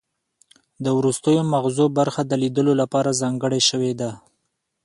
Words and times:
د 0.83 0.85
وروستیو 0.99 1.41
مغزو 1.53 1.85
برخه 1.97 2.21
د 2.25 2.33
لیدلو 2.41 2.73
لپاره 2.81 3.17
ځانګړې 3.21 3.61
شوې 3.69 3.93
ده 4.01 4.11